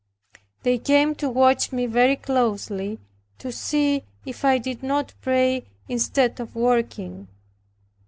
They 0.63 0.79
came 0.79 1.13
to 1.17 1.29
watch 1.29 1.71
me 1.71 1.85
very 1.85 2.15
closely, 2.15 2.97
to 3.37 3.51
see 3.51 4.03
if 4.25 4.43
I 4.43 4.57
did 4.57 4.81
not 4.81 5.13
pray 5.21 5.65
instead 5.87 6.39
of 6.39 6.55
working. 6.55 7.27